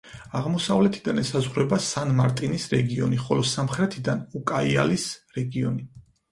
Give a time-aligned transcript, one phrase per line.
[0.37, 5.09] აღმოსავლეთიდან ესაზღვრება სან-მარტინის რეგიონი, ხოლო სამხრეთიდან უკაიალის
[5.41, 5.91] რეგიონი.